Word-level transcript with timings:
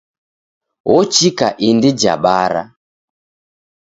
Ochika 0.95 1.47
indi 1.69 1.91
ja 2.01 2.13
bara. 2.23 2.63